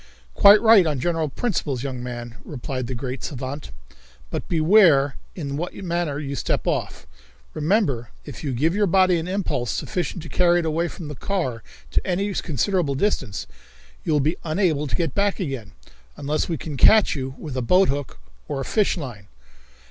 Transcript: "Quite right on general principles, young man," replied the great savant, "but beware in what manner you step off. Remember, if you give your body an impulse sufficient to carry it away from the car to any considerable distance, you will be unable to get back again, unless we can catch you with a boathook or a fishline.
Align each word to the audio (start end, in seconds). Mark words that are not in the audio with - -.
"Quite 0.33 0.59
right 0.63 0.87
on 0.87 0.99
general 0.99 1.29
principles, 1.29 1.83
young 1.83 2.01
man," 2.01 2.37
replied 2.43 2.87
the 2.87 2.95
great 2.95 3.23
savant, 3.23 3.71
"but 4.31 4.47
beware 4.49 5.15
in 5.35 5.57
what 5.57 5.75
manner 5.75 6.17
you 6.17 6.33
step 6.35 6.65
off. 6.65 7.05
Remember, 7.53 8.09
if 8.25 8.43
you 8.43 8.51
give 8.51 8.73
your 8.73 8.87
body 8.87 9.19
an 9.19 9.27
impulse 9.27 9.69
sufficient 9.69 10.23
to 10.23 10.27
carry 10.27 10.57
it 10.57 10.65
away 10.65 10.87
from 10.87 11.07
the 11.07 11.13
car 11.13 11.61
to 11.91 12.01
any 12.07 12.33
considerable 12.33 12.95
distance, 12.95 13.45
you 14.03 14.11
will 14.11 14.19
be 14.19 14.37
unable 14.43 14.87
to 14.87 14.95
get 14.95 15.13
back 15.13 15.39
again, 15.39 15.71
unless 16.17 16.49
we 16.49 16.57
can 16.57 16.77
catch 16.77 17.15
you 17.15 17.35
with 17.37 17.55
a 17.55 17.61
boathook 17.61 18.17
or 18.47 18.59
a 18.59 18.65
fishline. 18.65 19.27